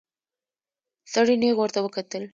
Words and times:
سړي 1.13 1.35
نيغ 1.41 1.55
ورته 1.59 1.79
وکتل. 1.81 2.23